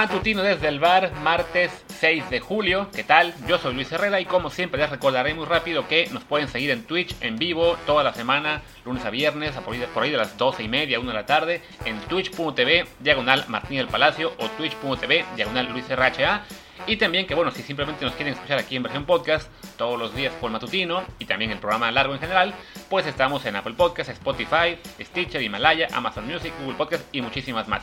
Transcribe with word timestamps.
matutino 0.00 0.42
desde 0.42 0.68
el 0.68 0.78
bar, 0.78 1.10
martes 1.22 1.72
6 2.00 2.28
de 2.28 2.38
julio. 2.38 2.90
¿Qué 2.94 3.02
tal? 3.02 3.32
Yo 3.48 3.56
soy 3.56 3.72
Luis 3.72 3.90
Herrera 3.90 4.20
y 4.20 4.26
como 4.26 4.50
siempre 4.50 4.78
les 4.78 4.90
recordaré 4.90 5.32
muy 5.32 5.46
rápido 5.46 5.88
que 5.88 6.06
nos 6.12 6.22
pueden 6.22 6.48
seguir 6.48 6.68
en 6.68 6.84
Twitch 6.84 7.16
en 7.22 7.38
vivo 7.38 7.78
toda 7.86 8.04
la 8.04 8.12
semana, 8.12 8.60
lunes 8.84 9.06
a 9.06 9.10
viernes, 9.10 9.52
por 9.94 10.02
ahí, 10.02 10.10
de 10.10 10.18
las 10.18 10.36
12 10.36 10.64
y 10.64 10.68
media, 10.68 11.00
1 11.00 11.08
de 11.08 11.14
la 11.14 11.24
tarde, 11.24 11.62
en 11.86 11.98
twitch.tv, 12.00 12.84
diagonal 13.00 13.46
Martín 13.48 13.78
del 13.78 13.86
Palacio 13.86 14.34
o 14.36 14.48
twitch.tv, 14.50 15.24
diagonal 15.34 15.72
Luis 15.72 15.88
RHA. 15.88 16.44
Y 16.86 16.98
también 16.98 17.26
que 17.26 17.34
bueno, 17.34 17.50
si 17.50 17.62
simplemente 17.62 18.04
nos 18.04 18.12
quieren 18.16 18.34
escuchar 18.34 18.58
aquí 18.58 18.76
en 18.76 18.82
versión 18.82 19.06
podcast 19.06 19.50
todos 19.78 19.98
los 19.98 20.14
días 20.14 20.34
por 20.34 20.50
matutino 20.50 21.04
y 21.18 21.24
también 21.24 21.52
el 21.52 21.58
programa 21.58 21.90
largo 21.90 22.12
en 22.12 22.20
general, 22.20 22.52
pues 22.90 23.06
estamos 23.06 23.46
en 23.46 23.56
Apple 23.56 23.72
Podcasts, 23.74 24.12
Spotify, 24.12 24.76
Stitcher, 25.00 25.40
Himalaya, 25.40 25.88
Amazon 25.94 26.26
Music, 26.26 26.52
Google 26.60 26.76
Podcast 26.76 27.02
y 27.12 27.22
muchísimas 27.22 27.66
más 27.66 27.82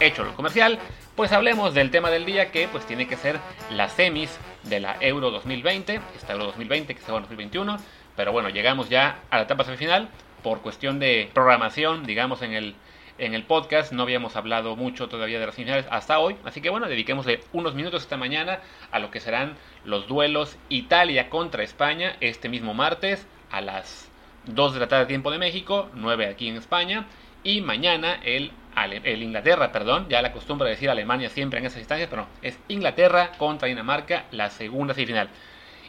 hecho 0.00 0.24
lo 0.24 0.34
comercial, 0.34 0.78
pues 1.16 1.32
hablemos 1.32 1.74
del 1.74 1.90
tema 1.90 2.10
del 2.10 2.24
día 2.24 2.50
que 2.50 2.68
pues 2.68 2.86
tiene 2.86 3.06
que 3.06 3.16
ser 3.16 3.38
las 3.70 3.92
semis 3.92 4.38
de 4.64 4.80
la 4.80 4.96
Euro 5.00 5.30
2020, 5.30 6.00
esta 6.16 6.32
Euro 6.32 6.46
2020 6.46 6.94
que 6.94 7.00
se 7.00 7.12
va 7.12 7.18
en 7.18 7.24
2021, 7.24 7.78
pero 8.16 8.32
bueno, 8.32 8.48
llegamos 8.48 8.88
ya 8.88 9.20
a 9.30 9.36
la 9.36 9.42
etapa 9.42 9.64
semifinal 9.64 10.08
por 10.42 10.60
cuestión 10.60 10.98
de 10.98 11.30
programación, 11.32 12.04
digamos 12.04 12.42
en 12.42 12.52
el 12.52 12.74
en 13.18 13.34
el 13.34 13.44
podcast 13.44 13.92
no 13.92 14.02
habíamos 14.02 14.36
hablado 14.36 14.74
mucho 14.74 15.08
todavía 15.08 15.38
de 15.38 15.46
las 15.46 15.54
semifinales 15.54 15.86
hasta 15.90 16.18
hoy, 16.18 16.36
así 16.44 16.60
que 16.60 16.70
bueno, 16.70 16.88
dediquémosle 16.88 17.40
unos 17.52 17.74
minutos 17.74 18.02
esta 18.02 18.16
mañana 18.16 18.60
a 18.90 18.98
lo 18.98 19.10
que 19.10 19.20
serán 19.20 19.54
los 19.84 20.08
duelos 20.08 20.56
Italia 20.70 21.28
contra 21.28 21.62
España 21.62 22.16
este 22.20 22.48
mismo 22.48 22.74
martes 22.74 23.26
a 23.50 23.60
las 23.60 24.08
2 24.46 24.74
de 24.74 24.80
la 24.80 24.88
tarde 24.88 25.06
tiempo 25.06 25.30
de 25.30 25.38
México, 25.38 25.88
9 25.94 26.26
aquí 26.26 26.48
en 26.48 26.56
España, 26.56 27.06
y 27.44 27.60
mañana 27.60 28.18
el 28.24 28.50
el 28.76 29.22
Inglaterra, 29.22 29.72
perdón, 29.72 30.06
ya 30.08 30.22
la 30.22 30.32
costumbre 30.32 30.66
de 30.66 30.74
decir 30.74 30.90
Alemania 30.90 31.28
siempre 31.28 31.58
en 31.58 31.66
esas 31.66 31.78
instancias, 31.78 32.08
pero 32.08 32.22
no, 32.22 32.28
es 32.42 32.58
Inglaterra 32.68 33.32
contra 33.38 33.68
Dinamarca, 33.68 34.24
la 34.30 34.50
segunda 34.50 34.94
semifinal. 34.94 35.28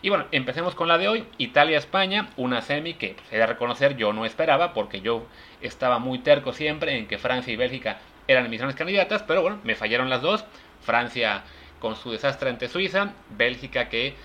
Y 0.01 0.09
bueno, 0.09 0.25
empecemos 0.31 0.75
con 0.75 0.89
la 0.89 0.97
de 0.97 1.07
hoy, 1.07 1.25
Italia-España, 1.37 2.27
una 2.35 2.61
semi 2.61 2.95
que 2.95 3.13
pues, 3.15 3.31
he 3.31 3.37
de 3.37 3.45
reconocer 3.45 3.95
yo 3.95 4.11
no 4.11 4.25
esperaba, 4.25 4.73
porque 4.73 4.99
yo 4.99 5.25
estaba 5.61 5.97
muy 5.97 6.19
terco 6.19 6.51
siempre 6.51 6.97
en 6.97 7.07
que 7.07 7.17
Francia 7.17 7.53
y 7.53 7.55
Bélgica 7.55 7.99
eran 8.27 8.49
mis 8.49 8.59
grandes 8.59 8.77
candidatas, 8.77 9.23
pero 9.23 9.41
bueno, 9.41 9.59
me 9.63 9.75
fallaron 9.75 10.09
las 10.09 10.21
dos. 10.21 10.43
Francia 10.81 11.43
con 11.79 11.95
su 11.95 12.11
desastre 12.11 12.49
ante 12.49 12.67
Suiza, 12.67 13.13
Bélgica 13.29 13.87
que 13.87 14.15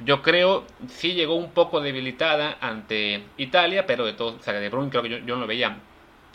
yo 0.00 0.20
creo 0.20 0.64
sí 0.88 1.14
llegó 1.14 1.34
un 1.34 1.52
poco 1.52 1.80
debilitada 1.80 2.58
ante 2.60 3.22
Italia, 3.38 3.86
pero 3.86 4.04
de 4.04 4.12
todos, 4.12 4.34
o 4.34 4.42
sea, 4.42 4.52
de 4.52 4.68
Bruyne 4.68 4.90
creo 4.90 5.02
que 5.02 5.08
yo, 5.08 5.18
yo 5.18 5.34
no 5.36 5.42
lo 5.42 5.46
veía 5.46 5.78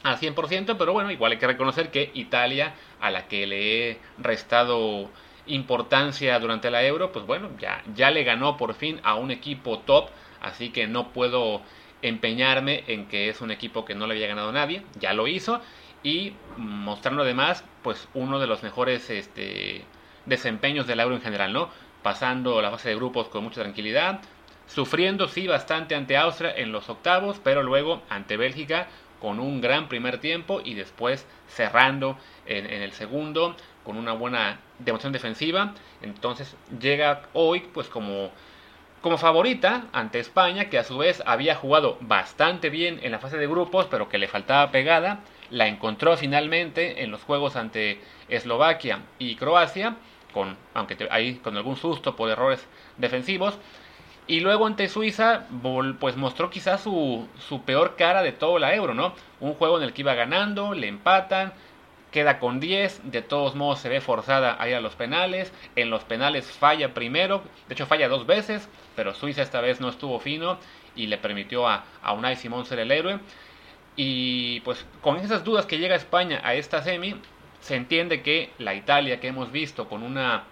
al 0.03 0.17
100%, 0.17 0.75
pero 0.77 0.93
bueno, 0.93 1.11
igual 1.11 1.33
hay 1.33 1.37
que 1.37 1.47
reconocer 1.47 1.91
que 1.91 2.11
Italia, 2.13 2.73
a 2.99 3.11
la 3.11 3.27
que 3.27 3.45
le 3.45 3.89
he 3.89 3.99
restado 4.17 5.09
importancia 5.47 6.39
durante 6.39 6.71
la 6.71 6.83
Euro, 6.83 7.11
pues 7.11 7.25
bueno, 7.25 7.49
ya, 7.59 7.83
ya 7.95 8.11
le 8.11 8.23
ganó 8.23 8.57
por 8.57 8.73
fin 8.73 8.99
a 9.03 9.15
un 9.15 9.31
equipo 9.31 9.79
top, 9.79 10.09
así 10.41 10.69
que 10.69 10.87
no 10.87 11.09
puedo 11.09 11.61
empeñarme 12.01 12.83
en 12.87 13.07
que 13.07 13.29
es 13.29 13.41
un 13.41 13.51
equipo 13.51 13.85
que 13.85 13.95
no 13.95 14.07
le 14.07 14.13
había 14.13 14.27
ganado 14.27 14.51
nadie, 14.51 14.83
ya 14.99 15.13
lo 15.13 15.27
hizo, 15.27 15.61
y 16.03 16.33
mostrando 16.57 17.23
además, 17.23 17.63
pues 17.83 18.07
uno 18.13 18.39
de 18.39 18.47
los 18.47 18.63
mejores 18.63 19.09
este, 19.09 19.83
desempeños 20.25 20.87
del 20.87 20.99
Euro 20.99 21.15
en 21.15 21.21
general, 21.21 21.53
¿no? 21.53 21.69
Pasando 22.01 22.61
la 22.61 22.71
fase 22.71 22.89
de 22.89 22.95
grupos 22.95 23.27
con 23.27 23.43
mucha 23.43 23.61
tranquilidad, 23.61 24.21
sufriendo 24.65 25.27
sí 25.27 25.47
bastante 25.47 25.95
ante 25.95 26.17
Austria 26.17 26.53
en 26.55 26.71
los 26.71 26.89
octavos, 26.89 27.39
pero 27.43 27.61
luego 27.61 28.01
ante 28.09 28.37
Bélgica 28.37 28.87
con 29.21 29.39
un 29.39 29.61
gran 29.61 29.87
primer 29.87 30.17
tiempo 30.17 30.61
y 30.63 30.73
después 30.73 31.25
cerrando 31.47 32.17
en, 32.45 32.65
el 32.65 32.91
segundo 32.91 33.55
con 33.85 33.97
una 33.97 34.13
buena 34.13 34.59
demostración 34.79 35.13
defensiva. 35.13 35.73
Entonces 36.01 36.55
llega 36.79 37.21
hoy 37.33 37.61
pues 37.73 37.87
como, 37.87 38.31
como 39.01 39.17
favorita 39.17 39.85
ante 39.93 40.19
España, 40.19 40.69
que 40.69 40.79
a 40.79 40.83
su 40.83 40.97
vez 40.97 41.21
había 41.25 41.55
jugado 41.55 41.97
bastante 42.01 42.69
bien 42.69 42.99
en 43.03 43.11
la 43.11 43.19
fase 43.19 43.37
de 43.37 43.47
grupos, 43.47 43.87
pero 43.89 44.09
que 44.09 44.17
le 44.17 44.27
faltaba 44.27 44.71
pegada. 44.71 45.19
La 45.51 45.67
encontró 45.67 46.17
finalmente 46.17 47.03
en 47.03 47.11
los 47.11 47.21
juegos 47.23 47.55
ante 47.55 47.99
Eslovaquia 48.27 49.01
y 49.19 49.35
Croacia, 49.35 49.97
con, 50.33 50.57
aunque 50.73 50.97
ahí 51.11 51.35
con 51.35 51.57
algún 51.57 51.75
susto 51.75 52.15
por 52.15 52.29
errores 52.29 52.65
defensivos. 52.97 53.57
Y 54.31 54.39
luego 54.39 54.65
ante 54.65 54.87
Suiza, 54.87 55.43
pues 55.99 56.15
mostró 56.15 56.49
quizás 56.49 56.79
su, 56.79 57.27
su 57.49 57.63
peor 57.63 57.97
cara 57.97 58.23
de 58.23 58.31
todo 58.31 58.59
la 58.59 58.73
Euro, 58.73 58.93
¿no? 58.93 59.13
Un 59.41 59.55
juego 59.55 59.77
en 59.77 59.83
el 59.83 59.91
que 59.91 60.03
iba 60.03 60.13
ganando, 60.13 60.73
le 60.73 60.87
empatan, 60.87 61.51
queda 62.11 62.39
con 62.39 62.61
10, 62.61 63.11
de 63.11 63.21
todos 63.23 63.55
modos 63.55 63.79
se 63.79 63.89
ve 63.89 63.99
forzada 63.99 64.55
a 64.57 64.69
ir 64.69 64.75
a 64.75 64.79
los 64.79 64.95
penales, 64.95 65.51
en 65.75 65.89
los 65.89 66.05
penales 66.05 66.49
falla 66.49 66.93
primero, 66.93 67.43
de 67.67 67.73
hecho 67.73 67.85
falla 67.87 68.07
dos 68.07 68.25
veces, 68.25 68.69
pero 68.95 69.13
Suiza 69.13 69.41
esta 69.41 69.59
vez 69.59 69.81
no 69.81 69.89
estuvo 69.89 70.17
fino 70.21 70.57
y 70.95 71.07
le 71.07 71.17
permitió 71.17 71.67
a, 71.67 71.83
a 72.01 72.13
Unai 72.13 72.37
Simón 72.37 72.65
ser 72.65 72.79
el 72.79 72.91
héroe. 72.91 73.19
Y 73.97 74.61
pues 74.61 74.85
con 75.01 75.17
esas 75.17 75.43
dudas 75.43 75.65
que 75.65 75.77
llega 75.77 75.95
España 75.95 76.39
a 76.45 76.53
esta 76.53 76.81
semi, 76.81 77.15
se 77.59 77.75
entiende 77.75 78.21
que 78.21 78.51
la 78.59 78.75
Italia 78.75 79.19
que 79.19 79.27
hemos 79.27 79.51
visto 79.51 79.89
con 79.89 80.03
una 80.03 80.45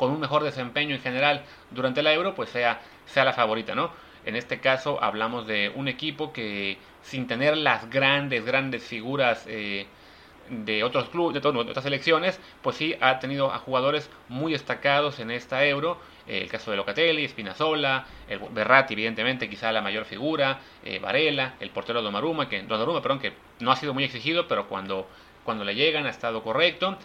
con 0.00 0.12
un 0.12 0.18
mejor 0.18 0.42
desempeño 0.42 0.94
en 0.94 1.02
general 1.02 1.42
durante 1.70 2.02
la 2.02 2.14
Euro, 2.14 2.34
pues 2.34 2.48
sea, 2.48 2.80
sea 3.12 3.24
la 3.24 3.32
favorita, 3.32 3.74
¿no? 3.74 3.90
En 4.24 4.36
este 4.36 4.60
caso 4.60 5.02
hablamos 5.02 5.46
de 5.46 5.72
un 5.74 5.88
equipo 5.88 6.32
que 6.32 6.78
sin 7.02 7.26
tener 7.26 7.56
las 7.56 7.88
grandes, 7.88 8.44
grandes 8.44 8.84
figuras 8.84 9.44
eh, 9.48 9.86
de 10.50 10.84
otros 10.84 11.08
clubes, 11.08 11.40
de, 11.40 11.48
otras 11.48 11.84
selecciones, 11.84 12.38
pues 12.62 12.76
sí 12.76 12.94
ha 13.00 13.18
tenido 13.18 13.52
a 13.52 13.58
jugadores 13.58 14.10
muy 14.28 14.52
destacados 14.52 15.20
en 15.20 15.30
esta 15.30 15.64
Euro. 15.64 15.98
Eh, 16.26 16.42
el 16.42 16.48
caso 16.48 16.70
de 16.70 16.76
Locatelli, 16.76 17.26
Spinazzola, 17.26 18.06
el 18.28 18.40
Berratti, 18.50 18.94
evidentemente, 18.94 19.48
quizá 19.48 19.72
la 19.72 19.80
mayor 19.80 20.04
figura, 20.04 20.60
eh, 20.84 20.98
Varela, 20.98 21.54
el 21.60 21.70
portero 21.70 22.02
Donnarumma, 22.02 22.48
que 22.48 22.62
Donnarumma, 22.62 23.00
perdón, 23.00 23.20
que 23.20 23.32
no 23.60 23.72
ha 23.72 23.76
sido 23.76 23.94
muy 23.94 24.04
exigido, 24.04 24.46
pero 24.46 24.68
cuando, 24.68 25.08
cuando 25.44 25.64
le 25.64 25.74
llegan 25.74 26.06
ha 26.06 26.10
estado 26.10 26.42
correcto. 26.42 26.98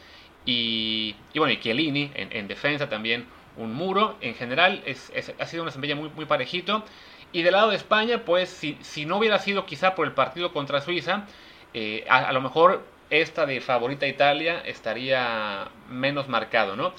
Y, 0.45 1.15
bueno, 1.35 1.53
y 1.53 1.59
Chiellini 1.59 2.11
en, 2.13 2.47
defensa 2.47 2.87
también 2.87 3.25
un 3.57 3.73
muro. 3.73 4.17
En 4.21 4.35
general 4.35 4.81
es, 4.85 5.11
ha 5.39 5.45
sido 5.45 5.63
una 5.63 5.71
semilla 5.71 5.95
muy, 5.95 6.25
parejito. 6.25 6.83
Y 7.31 7.41
del 7.41 7.53
lado 7.53 7.69
de 7.69 7.75
España, 7.75 8.23
pues 8.25 8.49
si, 8.49 8.77
si 8.81 9.05
no 9.05 9.17
hubiera 9.17 9.39
sido 9.39 9.65
quizá 9.65 9.95
por 9.95 10.07
el 10.07 10.13
partido 10.13 10.53
contra 10.53 10.81
Suiza, 10.81 11.25
eh, 11.73 12.05
a, 12.07 12.31
lo 12.31 12.41
mejor 12.41 12.85
esta 13.09 13.45
de 13.45 13.59
favorita 13.59 14.07
Italia 14.07 14.61
estaría 14.65 15.67
menos 15.89 16.29
marcado, 16.29 16.75
¿no? 16.75 16.93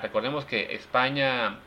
recordemos 0.00 0.44
que 0.44 0.74
España 0.74 1.58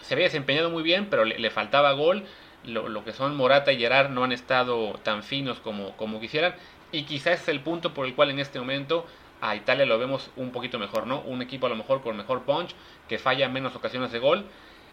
se 0.00 0.14
había 0.14 0.24
desempeñado 0.26 0.70
muy 0.70 0.82
bien, 0.82 1.06
pero 1.10 1.24
le, 1.24 1.50
faltaba 1.50 1.92
gol. 1.92 2.24
Lo, 2.64 3.04
que 3.04 3.12
son 3.12 3.36
Morata 3.36 3.72
y 3.72 3.78
Gerard 3.78 4.10
no 4.10 4.24
han 4.24 4.32
estado 4.32 4.98
tan 5.02 5.22
finos 5.22 5.58
como, 5.60 5.96
como 5.96 6.20
quisieran. 6.20 6.54
Y 6.92 7.04
quizás 7.04 7.42
es 7.42 7.48
el 7.48 7.60
punto 7.60 7.94
por 7.94 8.06
el 8.06 8.14
cual 8.14 8.30
en 8.30 8.38
este 8.38 8.58
momento 8.58 9.06
a 9.42 9.56
Italia 9.56 9.84
lo 9.84 9.98
vemos 9.98 10.30
un 10.36 10.52
poquito 10.52 10.78
mejor, 10.78 11.06
¿no? 11.06 11.20
Un 11.22 11.42
equipo 11.42 11.66
a 11.66 11.68
lo 11.68 11.76
mejor 11.76 12.00
con 12.00 12.16
mejor 12.16 12.42
punch, 12.42 12.74
que 13.08 13.18
falla 13.18 13.48
menos 13.48 13.74
ocasiones 13.74 14.12
de 14.12 14.20
gol. 14.20 14.46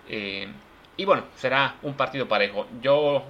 Eh, 0.10 0.48
y 0.98 1.06
bueno, 1.06 1.24
será 1.36 1.76
un 1.84 1.94
partido 1.94 2.28
parejo. 2.28 2.66
Yo 2.82 3.24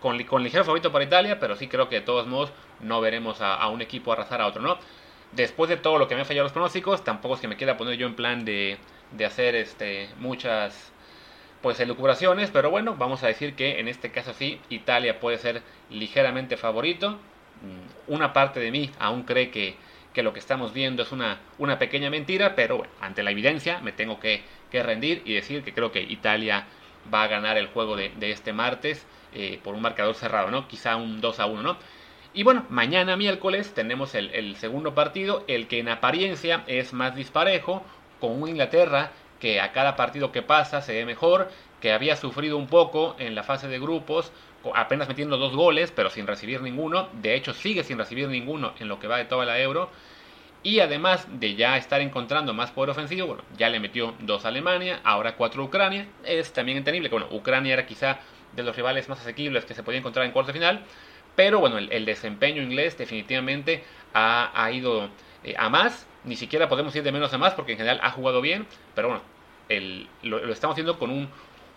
con, 0.00 0.22
con, 0.24 0.44
ligero 0.44 0.64
favorito 0.64 0.92
para 0.92 1.04
Italia, 1.04 1.40
pero 1.40 1.56
sí 1.56 1.66
creo 1.66 1.88
que 1.88 1.96
de 1.96 2.00
todos 2.02 2.26
modos 2.26 2.52
no 2.80 3.00
veremos 3.00 3.40
a, 3.40 3.66
un 3.68 3.80
equipo 3.80 4.12
arrasar 4.12 4.42
a 4.42 4.46
otro, 4.46 4.62
¿no? 4.62 4.78
Después 5.32 5.70
de 5.70 5.78
todo 5.78 5.98
lo 5.98 6.08
que 6.08 6.14
me 6.14 6.20
ha 6.20 6.24
fallado 6.26 6.44
los 6.44 6.52
pronósticos, 6.52 7.02
tampoco 7.02 7.34
es 7.34 7.40
que 7.40 7.48
me 7.48 7.56
quiera 7.56 7.78
poner 7.78 7.96
yo 7.96 8.06
en 8.06 8.14
plan 8.14 8.44
de, 8.44 8.76
de 9.12 9.24
hacer 9.24 9.56
este, 9.56 10.10
muchas 10.18 10.92
pues 11.62 11.80
elucubraciones, 11.80 12.50
pero 12.50 12.70
bueno, 12.70 12.96
vamos 12.96 13.22
a 13.22 13.28
decir 13.28 13.56
que 13.56 13.80
en 13.80 13.88
este 13.88 14.12
caso 14.12 14.34
sí, 14.34 14.60
Italia 14.68 15.18
puede 15.20 15.38
ser 15.38 15.62
ligeramente 15.90 16.58
favorito. 16.58 17.18
Mm, 17.62 18.12
una 18.12 18.34
parte 18.34 18.60
de 18.60 18.70
mí 18.70 18.90
aún 18.98 19.22
cree 19.22 19.50
que 19.50 19.76
que 20.16 20.22
lo 20.22 20.32
que 20.32 20.38
estamos 20.38 20.72
viendo 20.72 21.02
es 21.02 21.12
una, 21.12 21.40
una 21.58 21.78
pequeña 21.78 22.08
mentira, 22.08 22.54
pero 22.54 22.78
bueno, 22.78 22.92
ante 23.02 23.22
la 23.22 23.32
evidencia 23.32 23.80
me 23.80 23.92
tengo 23.92 24.18
que, 24.18 24.42
rendir 24.72 25.22
y 25.26 25.34
decir 25.34 25.62
que 25.62 25.72
creo 25.72 25.92
que 25.92 26.02
Italia 26.02 26.66
va 27.12 27.22
a 27.22 27.28
ganar 27.28 27.56
el 27.58 27.66
juego 27.66 27.96
de, 27.96 28.12
este 28.20 28.54
martes 28.54 29.06
eh, 29.34 29.58
por 29.62 29.74
un 29.74 29.82
marcador 29.82 30.14
cerrado, 30.14 30.50
¿no? 30.50 30.68
Quizá 30.68 30.96
un 30.96 31.20
2 31.20 31.40
a 31.40 31.46
1, 31.46 31.62
¿no? 31.62 31.76
Y 32.32 32.42
bueno, 32.42 32.64
mañana 32.68 33.16
miércoles 33.16 33.72
tenemos 33.74 34.14
el, 34.14 34.30
el, 34.30 34.56
segundo 34.56 34.94
partido, 34.94 35.44
el 35.48 35.66
que 35.66 35.80
en 35.80 35.88
apariencia 35.90 36.64
es 36.66 36.94
más 36.94 37.14
disparejo, 37.14 37.84
con 38.20 38.42
un 38.42 38.48
Inglaterra 38.48 39.12
que 39.38 39.60
a 39.60 39.72
cada 39.72 39.96
partido 39.96 40.32
que 40.32 40.42
pasa 40.42 40.80
se 40.80 40.94
ve 40.94 41.04
mejor, 41.04 41.50
que 41.80 41.92
había 41.92 42.16
sufrido 42.16 42.56
un 42.56 42.66
poco 42.66 43.16
en 43.18 43.34
la 43.34 43.42
fase 43.42 43.68
de 43.68 43.78
grupos, 43.78 44.32
apenas 44.74 45.08
metiendo 45.08 45.36
dos 45.36 45.54
goles, 45.54 45.92
pero 45.94 46.10
sin 46.10 46.26
recibir 46.26 46.60
ninguno. 46.62 47.08
De 47.20 47.34
hecho, 47.34 47.52
sigue 47.52 47.84
sin 47.84 47.98
recibir 47.98 48.28
ninguno 48.28 48.72
en 48.80 48.88
lo 48.88 48.98
que 48.98 49.06
va 49.06 49.18
de 49.18 49.24
toda 49.24 49.44
la 49.44 49.60
Euro. 49.60 49.90
Y 50.62 50.80
además 50.80 51.28
de 51.30 51.54
ya 51.54 51.76
estar 51.76 52.00
encontrando 52.00 52.52
más 52.52 52.72
poder 52.72 52.90
ofensivo, 52.90 53.28
bueno, 53.28 53.44
ya 53.56 53.68
le 53.68 53.78
metió 53.78 54.14
dos 54.20 54.44
a 54.44 54.48
Alemania, 54.48 55.00
ahora 55.04 55.36
cuatro 55.36 55.62
a 55.62 55.66
Ucrania. 55.66 56.08
Es 56.24 56.52
también 56.52 56.78
entendible 56.78 57.08
que 57.08 57.14
bueno, 57.14 57.28
Ucrania 57.30 57.74
era 57.74 57.86
quizá 57.86 58.18
de 58.54 58.62
los 58.62 58.74
rivales 58.74 59.08
más 59.08 59.20
asequibles 59.20 59.64
que 59.64 59.74
se 59.74 59.82
podía 59.82 60.00
encontrar 60.00 60.26
en 60.26 60.32
cuarto 60.32 60.52
final. 60.52 60.84
Pero 61.36 61.60
bueno, 61.60 61.78
el, 61.78 62.04
desempeño 62.06 62.62
inglés 62.62 62.96
definitivamente 62.96 63.84
ha, 64.14 64.70
ido 64.72 65.10
eh, 65.44 65.54
a 65.58 65.68
más. 65.68 66.06
ni 66.24 66.34
siquiera 66.34 66.68
podemos 66.68 66.96
ir 66.96 67.02
de 67.02 67.12
menos 67.12 67.32
a 67.34 67.38
más 67.38 67.54
porque 67.54 67.72
en 67.72 67.78
general 67.78 68.00
ha 68.02 68.10
jugado 68.10 68.40
bien, 68.40 68.66
pero 68.94 69.08
bueno, 69.08 69.22
el, 69.68 70.08
lo, 70.22 70.50
estamos 70.50 70.74
haciendo 70.74 70.98
con 70.98 71.10
un, 71.10 71.28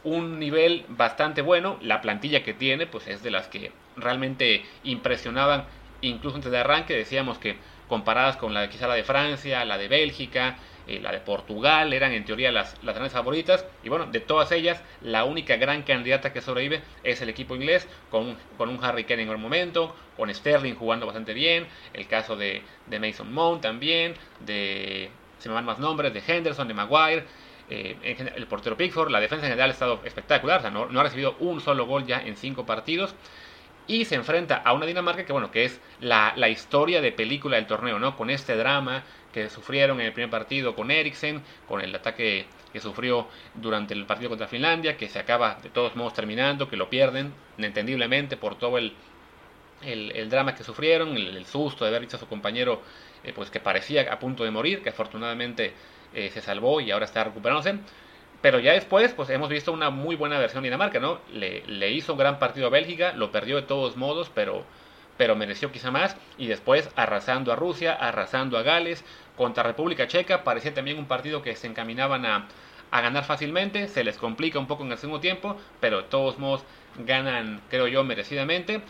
un 0.03 0.39
nivel 0.39 0.85
bastante 0.89 1.41
bueno. 1.41 1.77
La 1.81 2.01
plantilla 2.01 2.43
que 2.43 2.53
tiene, 2.53 2.87
pues 2.87 3.07
es 3.07 3.23
de 3.23 3.31
las 3.31 3.47
que 3.47 3.71
realmente 3.95 4.63
impresionaban, 4.83 5.65
incluso 6.01 6.37
antes 6.37 6.51
de 6.51 6.57
arranque. 6.57 6.95
Decíamos 6.95 7.37
que 7.37 7.57
comparadas 7.87 8.37
con 8.37 8.53
la 8.53 8.69
quizá 8.69 8.87
la 8.87 8.95
de 8.95 9.03
Francia, 9.03 9.65
la 9.65 9.77
de 9.77 9.87
Bélgica, 9.87 10.57
eh, 10.87 10.99
la 11.01 11.11
de 11.11 11.19
Portugal, 11.19 11.91
eran 11.91 12.13
en 12.13 12.23
teoría 12.23 12.51
las, 12.51 12.75
las 12.83 12.95
grandes 12.95 13.13
favoritas. 13.13 13.65
Y 13.83 13.89
bueno, 13.89 14.05
de 14.05 14.19
todas 14.19 14.51
ellas, 14.51 14.81
la 15.01 15.25
única 15.25 15.57
gran 15.57 15.83
candidata 15.83 16.31
que 16.31 16.41
sobrevive 16.41 16.81
es 17.03 17.21
el 17.21 17.29
equipo 17.29 17.55
inglés, 17.55 17.87
con, 18.09 18.37
con 18.57 18.69
un 18.69 18.83
Harry 18.83 19.03
Kane 19.03 19.23
en 19.23 19.29
el 19.29 19.37
momento, 19.37 19.95
con 20.15 20.33
Sterling 20.33 20.75
jugando 20.75 21.05
bastante 21.05 21.33
bien, 21.33 21.67
el 21.93 22.07
caso 22.07 22.35
de, 22.35 22.61
de 22.87 22.99
Mason 22.99 23.31
Mount 23.33 23.61
también, 23.61 24.15
de, 24.39 25.09
se 25.39 25.49
me 25.49 25.55
van 25.55 25.65
más 25.65 25.79
nombres, 25.79 26.13
de 26.13 26.23
Henderson, 26.25 26.67
de 26.67 26.73
Maguire. 26.73 27.25
Eh, 27.69 28.31
el 28.35 28.47
portero 28.47 28.75
Pickford, 28.75 29.11
la 29.11 29.19
defensa 29.19 29.45
en 29.45 29.51
general 29.51 29.69
ha 29.69 29.73
estado 29.73 30.01
espectacular, 30.03 30.59
o 30.59 30.61
sea, 30.61 30.71
no, 30.71 30.99
ha 30.99 31.03
recibido 31.03 31.35
un 31.39 31.61
solo 31.61 31.85
gol 31.85 32.05
ya 32.05 32.19
en 32.19 32.35
cinco 32.35 32.65
partidos. 32.65 33.15
Y 33.85 34.05
se 34.05 34.15
enfrenta 34.15 34.57
a 34.57 34.73
una 34.73 34.85
Dinamarca 34.85 35.25
que, 35.25 35.33
bueno, 35.33 35.49
que 35.49 35.65
es 35.65 35.81
la, 35.99 36.33
historia 36.49 37.01
de 37.01 37.11
película 37.11 37.55
del 37.55 37.65
torneo, 37.65 37.97
¿no? 37.97 38.15
Con 38.15 38.29
este 38.29 38.55
drama 38.55 39.03
que 39.33 39.49
sufrieron 39.49 39.99
en 39.99 40.07
el 40.07 40.13
primer 40.13 40.29
partido 40.29 40.75
con 40.75 40.91
Eriksen, 40.91 41.41
con 41.67 41.81
el 41.81 41.93
ataque 41.95 42.45
que 42.71 42.79
sufrió 42.79 43.27
durante 43.55 43.95
el 43.95 44.05
partido 44.05 44.29
contra 44.29 44.47
Finlandia, 44.47 44.95
que 44.95 45.07
se 45.07 45.17
acaba 45.17 45.55
de 45.55 45.69
todos 45.69 45.95
modos 45.95 46.13
terminando, 46.13 46.69
que 46.69 46.77
lo 46.77 46.87
pierden, 46.87 47.33
entendiblemente, 47.57 48.37
por 48.37 48.59
todo 48.59 48.77
el, 48.77 48.93
el, 49.81 50.29
drama 50.29 50.53
que 50.53 50.63
sufrieron, 50.63 51.15
el, 51.15 51.35
el, 51.35 51.45
susto 51.45 51.83
de 51.83 51.89
haber 51.89 52.01
dicho 52.01 52.17
a 52.17 52.19
su 52.19 52.27
compañero 52.27 52.81
eh, 53.23 53.33
pues 53.33 53.49
que 53.49 53.59
parecía 53.59 54.11
a 54.13 54.19
punto 54.19 54.43
de 54.43 54.51
morir, 54.51 54.81
que 54.81 54.89
afortunadamente 54.89 55.73
eh, 56.13 56.29
se 56.33 56.41
salvó 56.41 56.81
y 56.81 56.91
ahora 56.91 57.05
está 57.05 57.23
recuperándose. 57.23 57.79
Pero 58.41 58.59
ya 58.59 58.73
después, 58.73 59.13
pues 59.13 59.29
hemos 59.29 59.49
visto 59.49 59.71
una 59.73 59.89
muy 59.89 60.15
buena 60.15 60.39
versión 60.39 60.63
de 60.63 60.67
Dinamarca, 60.69 60.99
¿no? 60.99 61.19
Le, 61.33 61.91
hizo 61.91 62.13
un 62.13 62.19
gran 62.19 62.39
partido 62.39 62.67
a 62.67 62.69
Bélgica, 62.69 63.11
lo 63.13 63.31
perdió 63.31 63.57
de 63.57 63.63
todos 63.63 63.97
modos, 63.97 64.31
pero, 64.33 64.63
pero 65.17 65.35
mereció 65.35 65.71
quizá 65.71 65.91
más. 65.91 66.15
Y 66.37 66.47
después 66.47 66.89
arrasando 66.95 67.51
a 67.51 67.57
Rusia, 67.57 67.93
arrasando 67.93 68.57
a 68.57 68.63
Gales, 68.63 69.03
contra 69.35 69.63
República 69.63 70.07
Checa, 70.07 70.43
parecía 70.43 70.73
también 70.73 70.97
un 70.99 71.05
partido 71.05 71.41
que 71.41 71.55
se 71.55 71.67
encaminaban 71.67 72.25
a, 72.25 72.47
a 72.91 73.01
ganar 73.01 73.25
fácilmente. 73.25 73.89
Se 73.89 74.05
les 74.05 74.17
complica 74.17 74.57
un 74.57 74.67
poco 74.67 74.83
en 74.85 74.91
el 74.93 74.97
segundo 74.97 75.19
tiempo, 75.19 75.57
pero 75.81 75.97
de 75.97 76.03
todos 76.03 76.39
modos 76.39 76.63
ganan, 76.97 77.61
creo 77.69 77.87
yo, 77.87 78.05
merecidamente. 78.05 78.81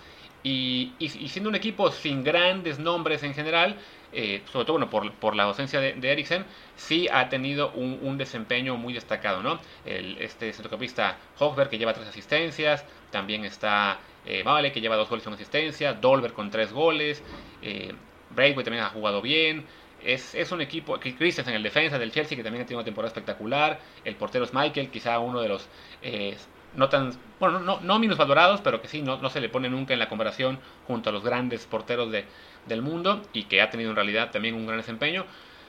Y, 0.44 0.94
y, 1.00 1.06
y 1.06 1.28
siendo 1.30 1.50
un 1.50 1.56
equipo 1.56 1.92
sin 1.92 2.24
grandes 2.24 2.80
nombres 2.80 3.24
en 3.24 3.34
general, 3.34 3.78
eh, 4.12 4.42
sobre 4.52 4.66
todo 4.66 4.78
bueno, 4.78 4.90
por, 4.90 5.12
por 5.14 5.36
la 5.36 5.44
ausencia 5.44 5.80
de, 5.80 5.94
de, 5.94 6.46
sí 6.76 7.08
ha 7.12 7.30
tenido 7.30 7.72
un, 7.72 8.00
un, 8.02 8.18
desempeño 8.18 8.76
muy 8.76 8.94
destacado. 8.94 9.44
¿no? 9.44 9.60
El, 9.86 10.18
este 10.20 10.52
centrocampista 10.54 11.18
Hochberg 11.38 11.70
que 11.70 11.78
lleva 11.78 11.94
tres 11.94 12.08
asistencias, 12.08 12.86
también 13.12 13.46
está 13.46 14.00
eh, 14.26 14.44
Vale 14.44 14.72
que 14.72 14.82
lleva 14.82 14.96
dos 14.96 15.10
goles 15.10 15.26
y 15.26 15.28
una 15.28 15.36
asistencia, 15.36 15.94
Dolber 15.94 16.34
con 16.34 16.52
tres 16.52 16.72
goles, 16.72 17.24
eh, 17.62 17.94
también 18.36 18.80
ha 18.80 18.90
jugado 18.90 19.22
bien. 19.22 19.66
Es, 20.04 20.34
es 20.34 20.52
un 20.52 20.62
equipo, 20.62 20.98
Christensen 20.98 21.50
en 21.50 21.56
el 21.56 21.64
defensa 21.64 22.00
del 22.00 22.12
Chelsea 22.12 22.38
que 22.38 22.44
también 22.44 22.64
ha 22.64 22.66
tenido 22.66 22.80
una 22.80 22.86
temporada 22.86 23.10
espectacular, 23.10 23.80
el 24.06 24.16
portero 24.16 24.46
es 24.46 24.54
Michael, 24.54 24.90
quizá 24.90 25.20
uno 25.20 25.42
de 25.42 25.50
los 25.50 25.68
eh, 26.02 26.38
no 26.76 26.90
tan, 26.90 27.14
bueno, 27.40 27.60
no, 27.60 27.80
no 27.82 28.00
menos 28.00 28.18
valorados, 28.18 28.62
pero 28.62 28.82
que 28.82 28.88
sí, 28.88 29.02
no, 29.02 29.18
no 29.18 29.30
se 29.30 29.42
le 29.42 29.50
pone 29.50 29.70
nunca 29.70 29.94
en 29.94 30.00
la 30.00 30.10
comparación 30.10 30.60
junto 30.88 31.10
a 31.10 31.14
los 31.14 31.24
grandes 31.24 31.66
porteros 31.66 32.12
de, 32.12 32.26
del 32.68 32.82
mundo 32.82 33.22
y 33.34 33.44
que 33.44 33.62
ha 33.62 33.70
tenido 33.70 33.90
en 33.90 33.96
realidad 33.96 34.32
también 34.32 34.56
un 34.56 34.66
gran 34.66 34.78
desempeño. 34.78 35.26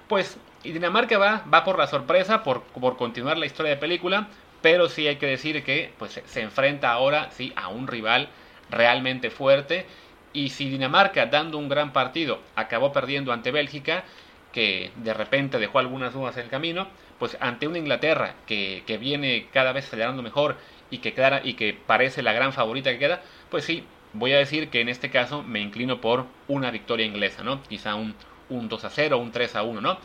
Pues 0.08 0.38
y 0.62 0.72
Dinamarca 0.72 1.16
va, 1.18 1.44
va 1.52 1.64
por 1.64 1.78
la 1.78 1.86
sorpresa, 1.86 2.42
por, 2.42 2.62
por 2.62 2.96
continuar 2.96 3.38
la 3.38 3.46
historia 3.46 3.70
de 3.70 3.76
película, 3.78 4.28
pero 4.60 4.88
sí 4.88 5.06
hay 5.06 5.16
que 5.16 5.26
decir 5.26 5.64
que 5.64 5.92
pues, 5.98 6.20
se 6.24 6.40
enfrenta 6.42 6.92
ahora 6.92 7.30
sí, 7.30 7.52
a 7.56 7.68
un 7.68 7.86
rival 7.86 8.28
realmente 8.70 9.30
fuerte. 9.30 9.86
Y 10.32 10.50
si 10.50 10.68
Dinamarca, 10.68 11.26
dando 11.26 11.58
un 11.58 11.68
gran 11.68 11.92
partido, 11.92 12.40
acabó 12.54 12.92
perdiendo 12.92 13.32
ante 13.32 13.50
Bélgica, 13.50 14.04
que 14.52 14.92
de 14.96 15.14
repente 15.14 15.58
dejó 15.58 15.78
algunas 15.78 16.12
dudas 16.12 16.36
en 16.36 16.44
el 16.44 16.50
camino, 16.50 16.88
pues 17.18 17.36
ante 17.40 17.66
una 17.66 17.78
Inglaterra 17.78 18.34
que, 18.46 18.82
que 18.86 18.98
viene 18.98 19.48
cada 19.52 19.72
vez 19.72 19.86
acelerando 19.86 20.22
mejor 20.22 20.56
y 20.90 20.98
que, 20.98 21.14
clara, 21.14 21.40
y 21.44 21.54
que 21.54 21.74
parece 21.74 22.22
la 22.22 22.32
gran 22.32 22.52
favorita 22.52 22.90
que 22.90 22.98
queda, 22.98 23.22
pues 23.50 23.64
sí, 23.64 23.84
voy 24.12 24.32
a 24.32 24.38
decir 24.38 24.68
que 24.70 24.80
en 24.80 24.88
este 24.88 25.10
caso 25.10 25.42
me 25.42 25.60
inclino 25.60 26.00
por 26.00 26.26
una 26.48 26.70
victoria 26.70 27.06
inglesa, 27.06 27.42
¿no? 27.42 27.62
Quizá 27.62 27.94
un, 27.94 28.14
un 28.48 28.68
2 28.68 28.84
a 28.84 28.90
0, 28.90 29.18
un 29.18 29.32
3 29.32 29.56
a 29.56 29.62
1, 29.62 29.80
¿no? 29.80 29.98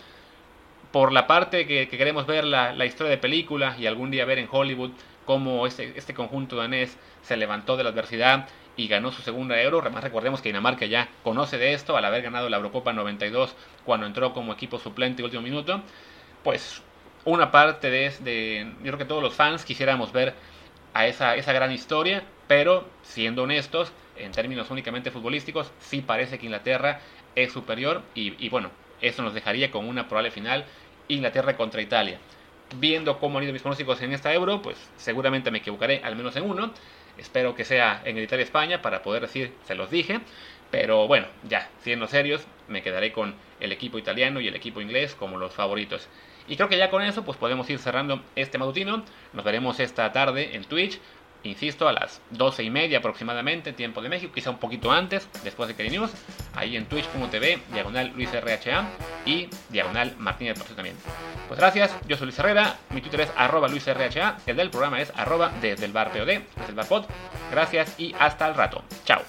Por 0.92 1.12
la 1.12 1.28
parte 1.28 1.68
que, 1.68 1.88
que 1.88 1.98
queremos 1.98 2.26
ver 2.26 2.46
la, 2.46 2.74
la, 2.74 2.86
historia 2.86 3.12
de 3.12 3.18
película 3.18 3.76
y 3.78 3.86
algún 3.86 4.12
día 4.12 4.26
ver 4.26 4.40
en 4.40 4.48
Hollywood 4.50 4.92
cómo 5.26 5.68
este, 5.68 5.94
este 5.98 6.14
conjunto 6.14 6.56
danés 6.56 6.98
se 7.22 7.36
levantó 7.36 7.76
de 7.76 7.84
la 7.84 7.90
adversidad 7.90 8.48
y 8.78 8.88
ganó 8.88 9.12
su 9.12 9.22
segunda 9.22 9.60
euro. 9.62 9.82
Además 9.82 10.04
recordemos 10.04 10.42
que 10.42 10.50
Dinamarca 10.50 10.86
ya 10.86 11.10
conoce 11.24 11.58
de 11.58 11.74
esto 11.74 11.98
al 11.98 12.06
haber 12.06 12.22
ganado 12.22 12.50
la 12.50 12.58
Eurocopa 12.58 12.94
92 12.94 13.56
cuando 13.84 14.06
entró 14.06 14.34
como 14.34 14.54
equipo 14.54 14.80
suplente 14.80 15.24
último 15.24 15.42
minuto. 15.42 15.82
Pues 16.44 16.82
una 17.26 17.52
parte 17.52 17.90
de, 17.90 18.12
de 18.20 18.72
yo 18.80 18.92
creo 18.92 18.98
que 19.00 19.06
todos 19.06 19.24
los 19.24 19.34
fans 19.34 19.66
quisiéramos 19.66 20.14
ver 20.14 20.36
a 20.96 21.08
esa, 21.08 21.36
esa 21.36 21.52
gran 21.52 21.74
historia, 21.74 22.24
pero 22.48 22.88
siendo 23.04 23.44
honestos, 23.44 23.92
en 24.18 24.32
términos 24.32 24.72
únicamente 24.72 25.12
futbolísticos, 25.12 25.70
sí 25.80 26.02
parece 26.02 26.40
que 26.40 26.46
Inglaterra 26.46 27.02
es 27.36 27.52
superior 27.52 28.02
y, 28.16 28.48
bueno, 28.48 28.72
eso 29.02 29.22
nos 29.22 29.34
dejaría 29.34 29.72
con 29.72 29.86
una 29.90 30.08
probable 30.08 30.32
final 30.32 30.64
Inglaterra 31.10 31.58
contra 31.58 31.82
Italia. 31.82 32.18
Viendo 32.78 33.20
cómo 33.20 33.38
han 33.38 33.44
ido 33.44 33.52
mis 33.52 33.62
pronósticos 33.62 34.02
en 34.02 34.14
esta 34.14 34.34
Euro, 34.34 34.62
pues 34.62 34.78
seguramente 34.96 35.52
me 35.52 35.58
equivocaré 35.58 36.00
al 36.02 36.16
menos 36.16 36.38
en 36.38 36.50
uno. 36.50 36.72
Espero 37.18 37.56
que 37.56 37.66
sea 37.66 38.02
en 38.06 38.18
Italia-España 38.18 38.82
para 38.82 39.04
poder 39.04 39.24
decir, 39.24 39.54
se 39.66 39.76
los 39.76 39.92
dije. 39.92 40.22
Pero 40.72 41.08
bueno, 41.08 41.28
ya, 41.48 41.70
siendo 41.82 42.08
serios, 42.08 42.48
me 42.70 42.82
quedaré 42.82 43.12
con 43.12 43.36
el 43.60 43.74
equipo 43.74 44.00
italiano 44.00 44.40
y 44.40 44.48
el 44.48 44.56
equipo 44.56 44.80
inglés 44.80 45.14
como 45.14 45.38
los 45.38 45.54
favoritos. 45.54 46.08
Y 46.48 46.56
creo 46.56 46.70
que 46.70 46.78
ya 46.78 46.90
con 46.90 47.02
eso 47.02 47.24
pues 47.24 47.38
podemos 47.38 47.70
ir 47.70 47.80
cerrando 47.80 48.22
este 48.36 48.58
matutino. 48.58 49.04
Nos 49.34 49.46
veremos 49.46 49.80
esta 49.80 50.12
tarde 50.12 50.56
en 50.56 50.64
Twitch. 50.64 51.00
Insisto, 51.46 51.88
a 51.88 51.94
las 51.94 52.22
12 52.32 52.64
y 52.64 52.70
media 52.72 52.98
aproximadamente, 52.98 53.72
tiempo 53.72 54.02
de 54.02 54.10
México, 54.10 54.34
quizá 54.34 54.50
un 54.50 54.58
poquito 54.58 54.92
antes, 54.92 55.30
después 55.44 55.68
de 55.68 55.76
que 55.76 55.88
News, 55.88 56.12
ahí 56.56 56.76
en 56.76 56.88
twitch.tv, 56.88 57.60
diagonal 57.72 58.12
Luis 58.16 58.32
RHA 58.32 58.90
y 59.26 59.48
diagonal 59.70 60.16
Martínez 60.18 60.58
también. 60.76 60.96
Pues 61.48 61.60
gracias, 61.60 61.96
yo 62.08 62.18
soy 62.18 62.26
Luis 62.28 62.40
Herrera, 62.40 62.78
mi 62.90 63.02
Twitter 63.02 63.22
es 63.22 63.32
arroba 63.38 63.68
Luis 63.68 63.86
RHA, 63.86 64.38
el 64.48 64.56
del 64.56 64.72
programa 64.72 65.00
es 65.00 65.14
arroba 65.16 65.52
desde 65.62 65.86
el 65.86 65.94
bar 65.94 66.12
POD, 66.12 66.26
desde 66.26 66.70
el 66.70 66.76
bar 66.76 66.88
pod. 66.88 67.06
Gracias 67.52 68.00
y 68.00 68.16
hasta 68.18 68.48
el 68.48 68.56
rato. 68.56 68.84
Chao. 69.06 69.22